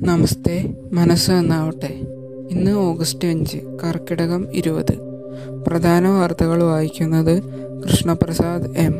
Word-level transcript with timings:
നമസ്തേ 0.00 0.74
മനസ്സ് 0.92 1.30
എന്നാവട്ടെ 1.30 2.00
ഇന്ന് 2.50 2.70
ഓഗസ്റ്റ് 2.70 3.28
അഞ്ച് 3.28 3.56
കർക്കിടകം 3.84 4.46
ഇരുപത്. 4.54 4.98
പ്രധാന 5.66 6.08
വാർത്തകൾ 6.08 6.62
വായിക്കുന്നത് 6.62 7.42
കൃഷ്ണപ്രസാദ് 7.82 8.76
എം. 8.76 8.94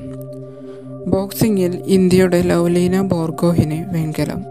ബോക്സിംഗിൽ 1.06 1.82
ഇന്ത്യയുടെ 1.86 2.42
ലൗലീന 2.42 3.00
ബോർഗോഹിന് 3.02 3.94
വെങ്കലം. 3.94 4.44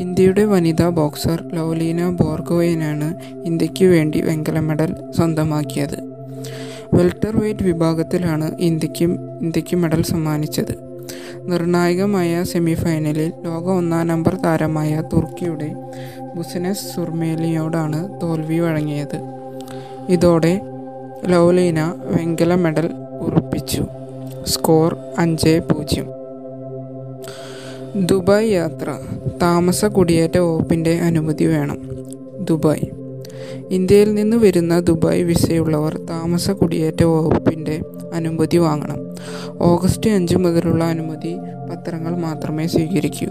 ഇന്ത്യയുടെ 0.00 0.44
വനിതാ 0.44 0.88
ബോക്സർ 0.88 1.42
ലൗലീന 1.54 2.10
ബോർഗോയിനാണ് 2.10 3.14
ഇന്ത്യയ്ക്ക് 3.44 3.84
വേണ്ടി 3.84 4.20
വെങ്കല 4.20 4.60
മെഡൽ 4.60 4.94
സ്വന്തമാക്കിയത്. 5.16 6.14
വെൽട്ടർ 6.94 7.36
വെയ്റ്റ് 7.36 7.62
വിഭാഗത്തിലാണ് 7.62 8.56
ഇന്ത്യക്കും 8.58 9.18
ഇന്ത്യയ്ക്ക് 9.40 9.76
മെഡൽ 9.76 10.02
സമ്മാനിച്ചത്. 10.02 10.83
നിർണായകമായ 11.42 12.42
സെമിഫൈനലിൽ 12.42 13.32
ലോക 13.44 13.70
ഒന്നാം 13.70 14.06
നമ്പർ 14.06 14.34
താരമായ 14.34 15.02
തുർക്കിയുടെ 15.12 15.72
ബുസനസ് 16.36 16.94
സുർമേലിയോടാണ് 16.94 18.20
തോൽവി 18.22 18.58
വഴങ്ങിയത്. 18.58 19.20
ഇതോടെ 20.08 20.60
ലൗലീന 21.26 21.84
വെങ്കല 21.86 22.54
മെഡൽ 22.54 22.90
ഉറപ്പിച്ചു. 23.20 23.86
സ്കോർ 24.46 24.96
അഞ്ച് 25.18 25.60
പൂജ്യം. 25.72 26.06
ദുബായ് 28.06 28.50
യാത്ര. 28.50 28.98
താമസ 29.42 29.84
കുടിയേറ്റ 29.84 30.38
വകുപ്പിന്റെ 30.38 30.98
അനുമതി 30.98 31.44
വേണം. 31.44 31.78
ദുബായ്. 32.44 32.93
ഇന്ത്യയിൽ 33.70 34.14
നിന്ന് 34.14 34.36
വരുന്ന 34.36 34.80
ദുബായ് 34.80 35.22
വിസയുള്ളവർ 35.22 36.00
താമസ 36.10 36.50
കുടിയേറ്റ 36.50 37.04
വകുപ്പിന്റെ 37.04 37.82
അനുമതി 38.14 38.56
വാങ്ങണം. 38.56 38.96
ഓഗസ്റ്റ് 39.60 40.10
അഞ്ച് 40.10 40.36
മുതലുള്ള 40.36 40.84
അനുമതി 40.84 41.36
പത്രങ്ങൾ 41.70 42.16
മാത്രമേ 42.16 42.66
സ്വീകരിക്കൂ. 42.66 43.26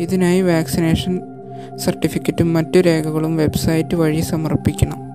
ഇതിനായി 0.00 0.40
വാക്സിനേഷൻ 0.42 1.20
സർട്ടിഫിക്കറ്റും 1.76 2.52
മറ്റു 2.52 2.78
രേഖകളും 2.78 3.36
വെബ്സൈറ്റ് 3.36 3.94
വഴി 3.94 4.20
സമർപ്പിക്കണം. 4.20 5.08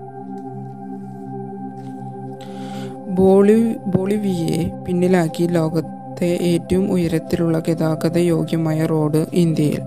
ബോളി 3.16 3.74
ബോളിവിയെ 3.88 4.72
പിന്നിലാക്കി 4.88 5.44
ലോകത്തെ 5.44 6.38
ഏറ്റവും 6.42 6.92
ഉയരത്തിലുള്ള 6.92 7.60
ഗതാഗത 7.68 8.18
യോഗ്യമായ 8.18 8.86
റോഡ് 8.86 9.26
ഇന്ത്യയിൽ 9.34 9.82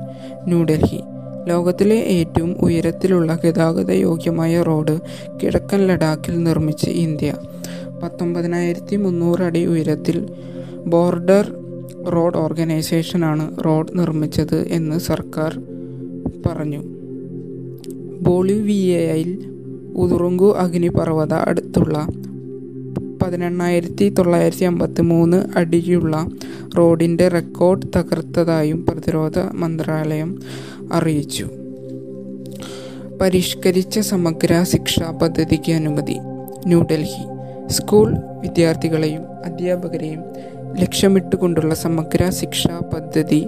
ന്യൂഡൽഹി. 0.45 1.03
ലോകത്തിലെ 1.49 1.97
ഏറ്റവും 1.97 2.57
ഉയരത്തിലുള്ള 2.61 3.39
ഗതാഗത 3.45 3.91
യോഗ്യമായ 3.91 4.63
റോഡ് 4.63 5.01
കിഴക്കൻ 5.43 5.87
ലഡാക്കിൽ 5.87 6.43
നിർമ്മിച്ച് 6.43 6.91
ഇന്ത്യ. 6.91 7.35
പത്തൊമ്പതിനായിരത്തി 8.03 8.97
മുന്നൂറ് 8.97 9.43
അടി 9.43 9.67
ഉയരത്തിൽ 9.67 10.27
ബോർഡർ 10.87 11.55
റോഡ് 12.13 12.37
ഓർഗനൈസേഷനാണ് 12.37 13.65
റോഡ് 13.65 13.99
നിർമ്മിച്ചത് 13.99 14.69
എന്ന് 14.69 14.99
സർക്കാർ 14.99 15.55
പറഞ്ഞു. 16.47 16.83
ബോളിവിയയിൽ 18.21 19.31
ഉതുറുങ്കു 19.97 20.55
അഗ്നിപർവത 20.55 21.33
അടുത്തുള്ള 21.33 22.07
പതിനെണ്ണായിരത്തി 23.27 24.09
തൊള്ളായിരത്തി 24.09 24.65
അമ്പത്തി 24.65 25.03
മൂന്ന് 25.03 25.59
അടിയുള്ള 25.59 26.27
റോഡിന്റെ 26.79 27.29
റെക്കോർഡ് 27.29 27.87
തകർത്തതായും 27.97 28.87
പ്രതിരോധ 28.87 29.39
മന്ത്രാലയം 29.39 30.41
അറിയിച്ചു. 30.93 31.47
പരിഷ്കരിച്ച 33.21 33.99
സമഗ്ര 33.99 34.63
ശിക്ഷാ 34.63 35.19
പദ്ധതിക്ക് 35.23 35.73
അനുമതി 35.73 36.19
ന്യൂഡൽഹി. 36.67 37.25
സ്കൂൾ 37.69 38.17
വിദ്യാർത്ഥികളെയും 38.41 39.23
അധ്യാപകരെയും 39.45 40.23
ലക്ഷ്യമിട്ടുകൊണ്ടുള്ള 40.81 41.75
സമഗ്ര 41.75 42.31
ശിക്ഷാ 42.31 42.81
പദ്ധതി 42.95 43.47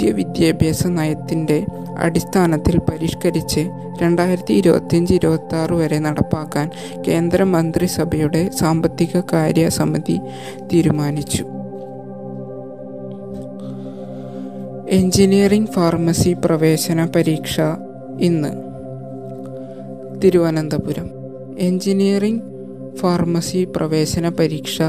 പുതിയ 0.00 0.12
വിദ്യാഭ്യാസ 0.12 0.86
നയത്തിന്റെ 0.86 1.66
അടിസ്ഥാനത്തിൽ 1.98 2.78
പരിഷ്കരിച്ച് 2.78 3.60
രണ്ടായിരത്തി 4.02 4.54
ഇരുപത്തിയഞ്ച് 4.54 5.14
ഇരുപത്തി 5.14 5.54
ആറ് 5.54 5.72
വരെ 5.72 5.98
നടപ്പാക്കാൻ 5.98 6.70
കേന്ദ്ര 7.08 7.42
മന്ത്രിസഭയുടെ 7.42 8.50
സാമ്പത്തിക 8.58 9.20
കാര്യ 9.32 9.68
സമിതി 9.68 10.18
തീരുമാനിച്ചു. 10.72 11.44
എഞ്ചിനീയറിംഗ് 14.90 15.68
ഫാർമസി 15.68 16.36
പ്രവേശന 16.44 17.06
പരീക്ഷ 17.06 17.60
ഇന്ന്. 18.20 18.52
തിരുവനന്തപുരം. 20.20 21.10
എഞ്ചിനീയറിംഗ് 21.58 22.42
ഫാർമസി 22.96 23.68
പ്രവേശന 23.76 24.28
പരീക്ഷ 24.28 24.82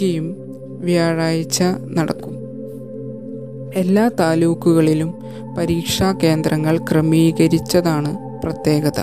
കീം 0.00 0.36
വ്യാഴാഴ്ച 0.80 1.62
നടക്കും. 1.92 2.31
എല്ലാ 3.74 4.10
താലൂക്കുകളിലും 4.20 5.18
പരീക്ഷാ 5.58 6.12
കേന്ദ്രങ്ങൾ 6.12 6.78
ക്രമീകരിച്ചതാണ് 6.78 8.42
പ്രത്യേകത. 8.42 9.00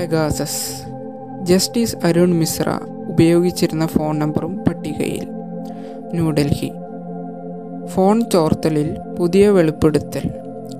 പെഗാസസ് 0.00 0.82
ജസ്റ്റിസ് 1.42 1.96
അരുൺ 2.04 2.34
മിശ്ര 2.34 2.78
ഉപയോഗിച്ചിരുന്ന 3.08 3.86
ഫോൺ 3.86 4.18
നമ്പറും 4.18 4.58
പട്ടികയിൽ. 4.58 5.28
ന്യൂഡൽഹി. 6.12 6.72
ഫോൺ 7.86 8.30
ചോർത്തലിൽ 8.30 8.96
പുതിയ 9.18 9.48
വെളിപ്പെടുത്തൽ. 9.48 10.22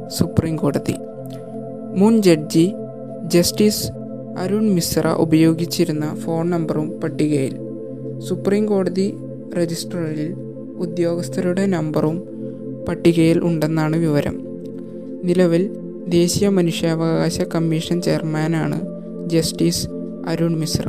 സുപ്രീം 0.08 0.56
കോടതി. 0.56 0.94
മുൻ 1.96 2.22
ജഡ്ജി 2.22 2.74
ജസ്റ്റിസ് 3.24 3.90
അരുൺ 4.38 4.70
മിശ്ര 4.70 5.08
ഉപയോഗിച്ചിരുന്ന 5.08 6.14
ഫോൺ 6.14 6.50
നമ്പറും 6.50 7.00
പട്ടികയിൽ. 7.00 7.56
സുപ്രീം 8.28 8.66
കോടതി 8.66 9.14
രജിസ്ട്രറിൽ 9.58 10.51
ഉദ്യോഗസ്ഥരുടെ 10.76 11.66
നമ്പറും 11.66 12.22
പട്ടികയിൽ 12.88 13.44
ഉണ്ടെന്നാണ് 13.44 13.96
വിവരം. 13.96 14.42
നിലവിൽ 15.24 15.70
ദേശീയ 16.08 16.48
മനുഷ്യാവകാശ 16.48 17.40
കമ്മീഷൻ 17.40 18.02
ചെയർമാനാണ് 18.02 18.80
ജസ്റ്റിസ് 19.26 19.88
അരുൺ 20.26 20.58
മിശ്ര. 20.58 20.88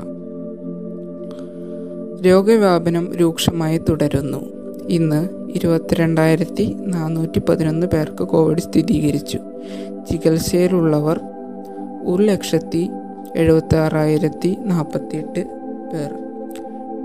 രോഗവ്യാപനം 2.28 3.14
രൂക്ഷമായി 3.14 3.78
തുടരുന്നു. 3.78 4.38
ഇന്ന് 4.90 5.30
ഇരുപത്തിരണ്ടായിരത്തി 5.56 6.76
നാനൂറ്റി 6.80 7.42
പതിനൊന്ന് 7.50 7.88
പേർക്ക് 7.88 8.24
കോവിഡ് 8.24 8.60
സ്ഥിരീകരിച്ചു. 8.60 9.40
ചികിത്സയിലുള്ളവർ 10.12 11.20
ഒരു 12.06 12.24
ലക്ഷത്തി 12.24 12.90
എഴുപത്തി 13.36 13.76
ആറായിരത്തി 13.76 14.56
നാൽപ്പത്തിയെട്ട് 14.66 15.40
പേർ. 15.94 16.10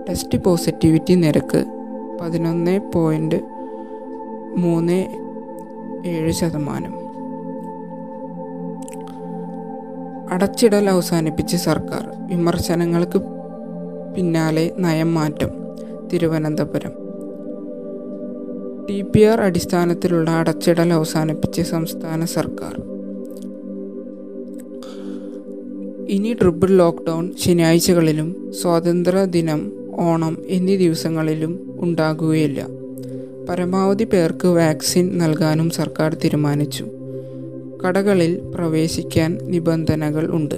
ടെസ്റ്റ് 0.09 0.39
പോസിറ്റിവിറ്റി 0.39 1.15
നിരക്ക് 1.15 1.78
പതിനൊന്ന് 2.21 2.81
പോയിന്റ് 2.95 3.37
മൂന്ന് 4.57 5.07
ഏഴ് 6.07 6.33
ശതമാനം. 6.33 6.95
അടച്ചിടൽ 10.31 10.91
അവസാനിപ്പിച്ച് 10.91 11.57
സർക്കാർ 11.57 12.11
വിമർശനങ്ങൾക്ക് 12.27 13.19
പിന്നാലെ 14.17 14.73
നയം 14.79 15.15
മാറ്റം. 15.15 15.51
തിരുവനന്തപുരം. 16.13 16.91
ടി 18.91 19.03
പി 19.03 19.21
ആർ 19.21 19.41
അടിസ്ഥാനത്തിലുള്ള 19.41 20.31
അടച്ചിടൽ 20.31 20.93
അവസാനിപ്പിച്ച് 20.93 21.63
സംസ്ഥാന 21.63 22.25
സർക്കാർ. 22.25 22.83
ഇനി 26.09 26.33
ട്രിപ്പിൾ 26.33 26.69
ലോക്ക്ഡൗൺ 26.69 27.35
ശനിയാഴ്ചകളിലും 27.37 28.53
സ്വാതന്ത്ര്യ 28.53 29.25
ദിനം 29.25 29.73
ഓണം 30.01 30.37
എന്നീ 30.47 30.77
ദിവസങ്ങളിലും 30.77 31.68
ഉണ്ടാകുകയില്ല. 31.81 32.67
പരമാവധി 33.49 34.05
പേർക്ക് 34.05 34.49
വാക്സിൻ 34.49 35.19
നൽകാനും 35.19 35.71
സർക്കാർ 35.71 36.15
തീരുമാനിച്ചു. 36.15 36.87
കടകളിൽ 37.87 38.41
പ്രവേശിക്കാൻ 38.55 39.39
നിബന്ധനകൾ 39.43 40.31
ഉണ്ട്. 40.31 40.55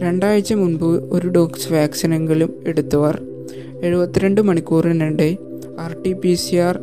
രണ്ടാഴ്ച 0.00 0.52
മുൻപ് 0.52 0.84
ഒരു 0.84 1.28
ഡോക്സ് 1.28 1.72
വാക്സിനെങ്കിലും 1.72 2.54
എടുത്തവർ 2.66 3.22
എഴുപത്തിരണ്ട് 3.82 4.40
മണിക്കൂറിനിടെ 4.40 5.36
R 5.78 6.02
T 6.02 6.12
P 6.12 6.34
C 6.34 6.56
R 6.56 6.78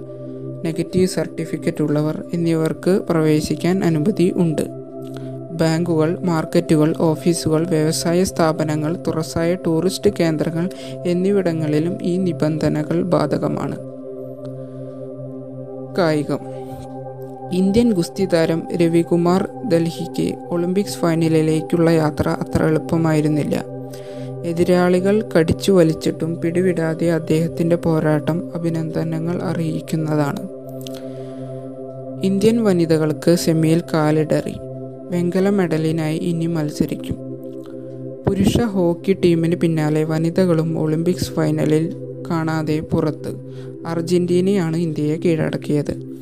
negative 0.66 1.08
certificate 1.08 1.84
ഉള്ളവർ 1.84 2.24
എന്നിവർക്ക് 2.34 3.02
പ്രവേശിക്കാൻ 3.10 3.84
അനുമതി 3.84 4.34
ഉണ്ട്. 4.36 4.85
ബാങ്കുകൾ 5.58 6.20
മാർക്കറ്റുകൾ 6.20 6.96
ഓഫീസുകൾ 7.00 7.68
വ്യവസായ 7.68 8.24
സ്ഥാപനങ്ങൾ 8.24 8.98
തുറസായ 9.08 9.56
ടൂറിസ്റ്റ് 9.56 10.10
കേന്ദ്രങ്ങൾ 10.20 10.70
എന്നിവിടങ്ങളിലും 11.06 11.98
ഈ 12.02 12.18
നിബന്ധനകൾ 12.18 13.04
ബാധകമാണ്. 13.04 13.76
കായികം. 15.98 16.40
ഇന്ത്യൻ 17.52 17.92
ഗുസ്തി 17.92 18.26
താരം 18.26 18.64
രവികുമാർ 18.76 19.50
ഡൽഹിക്ക് 19.74 20.36
ഒളിമ്പിക്സ് 20.50 20.98
ഫൈനലിലേക്കുള്ള 20.98 21.90
യാത്ര 21.90 22.30
അത്ര 22.30 22.64
എളുപ്പമായിരുന്നില്ല. 22.64 23.64
എതിരാളികൾ 24.46 25.30
കടിച്ചു 25.38 25.72
വലിച്ചിട്ടും 25.72 26.42
പിടിവിടാതെ 26.42 27.12
അദ്ദേഹത്തിന്റെ 27.12 27.76
പോരാട്ടം 27.76 28.52
അഭിനന്ദനങ്ങൾ 28.56 29.44
അറിയിക്കുന്നതാണ്. 29.44 30.50
ഇന്ത്യൻ 32.24 32.64
വനിതകൾക്ക് 32.64 33.36
സെമിയിൽ 33.36 33.84
കാലിടറി. 33.94 34.56
വെങ്കല 35.12 35.50
മെഡലിനായി 35.50 36.18
ഇനി 36.18 36.46
മത്സരിക്കും. 36.46 37.16
പുരുഷ 38.28 38.58
ഹോക്കി 38.58 39.14
ടീമിന് 39.14 39.56
പിന്നാലെ 39.56 40.04
വനിതകളും 40.04 40.80
ഒളിമ്പിക്സ് 40.80 41.32
ഫൈനലിൽ 41.32 41.96
കാണാതെ 42.30 42.80
പുറത്ത്. 42.80 43.32
അർജന്റീനയാണ് 43.86 44.78
ഇന്ത്യയെ 44.78 45.18
കീഴടക്കിയത്. 45.18 46.18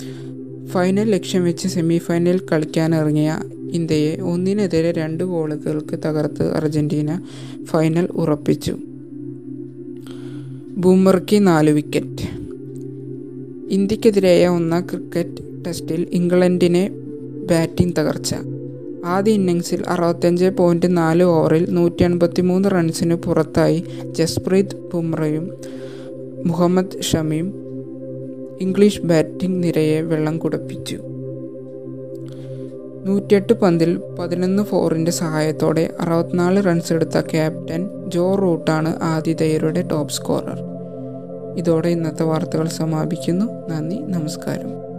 ഫൈനൽ 0.67 1.11
ലക്ഷ്യം 1.11 1.43
വെച്ച് 1.43 1.67
സെമി 1.67 1.97
ഫൈനൽ 1.97 2.41
കളിക്കാനിറങ്ങിയ 2.51 3.39
ഇന്ത്യയെ 3.71 4.17
ഒന്നിനെതിരെ 4.17 4.91
രണ്ട് 4.91 5.23
ഗോളുകൾക്ക് 5.23 5.99
തകർത്ത് 6.05 6.53
അർജന്റീന 6.53 7.21
ഫൈനൽ 7.63 8.05
ഉറപ്പിച്ചു. 8.05 8.77
ബൂമർക്ക് 10.77 11.47
നാല് 11.47 11.69
വിക്കറ്റ്. 11.69 12.43
ഇന്ത്യക്കെതിരായ 13.69 14.47
ഒന്നാം 14.47 14.81
ക്രിക്കറ്റ് 14.81 15.65
ടെസ്റ്റിൽ 15.67 16.07
ഇംഗ്ലണ്ടിനെ 16.11 16.89
ബാറ്റിംഗ് 17.49 17.93
തകർച്ച. 17.97 18.35
ആദ്യ 19.05 19.31
ഇന്നിങ്സിൽ 19.31 19.83
അറുപത്തഞ്ച് 19.87 20.45
പോയിന്റ് 20.45 20.97
നാല് 20.97 21.23
ഓവറിൽ 21.23 21.67
നൂറ്റി 21.69 22.03
എൺപത്തി 22.03 22.41
മൂന്ന് 22.41 22.69
റൺസിന് 22.71 23.15
പുറത്തായി 23.15 23.85
ജസ്പ്രീത് 24.11 24.89
ബുംറയും 24.93 25.57
മുഹമ്മദ് 26.45 27.01
ഷമിയും 27.01 27.53
ഇംഗ്ലീഷ് 28.61 29.01
ബാറ്റിംഗ് 29.01 29.63
നിരയെ 29.63 30.01
വെള്ളം 30.01 30.37
കുടിപ്പിച്ചു. 30.37 30.99
നൂറ്റിയെട്ട് 33.05 33.53
പന്തിൽ 33.53 34.01
പതിനൊന്ന് 34.19 34.63
ഫോറിന്റെ 34.63 35.11
സഹായത്തോടെ 35.11 35.89
അറുപത്തിനാല് 35.99 36.65
റൺസ് 36.65 36.93
എടുത്ത 36.93 37.21
ക്യാപ്റ്റൻ 37.21 37.89
ജോ 38.07 38.35
റൂട്ടാണ് 38.35 39.03
ആതിഥേയരുടെ 39.03 39.81
ടോപ്പ് 39.81 40.13
സ്കോറർ. 40.13 40.59
ഇതോടെ 41.57 41.89
ഇന്നത്തെ 41.89 42.23
വാർത്തകൾ 42.23 42.67
സമാപിക്കുന്നു. 42.67 43.45
നന്ദി 43.69 43.95
നമസ്കാരം. 43.95 44.92